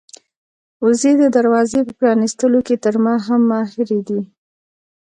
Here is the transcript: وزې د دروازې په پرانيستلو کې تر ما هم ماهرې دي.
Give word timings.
وزې 0.85 1.11
د 1.21 1.23
دروازې 1.37 1.79
په 1.87 1.93
پرانيستلو 1.99 2.59
کې 2.67 2.75
تر 2.85 2.95
ما 3.03 3.15
هم 3.27 3.41
ماهرې 3.51 3.99
دي. 4.07 4.21